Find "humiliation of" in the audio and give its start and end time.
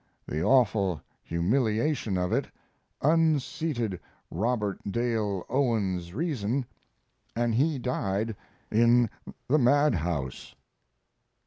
1.21-2.33